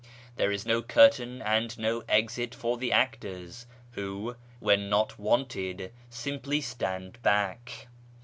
[0.35, 6.59] Tliere is no curtain and no exit for the actors, who, when not wanted, simply
[6.59, 7.87] stand back.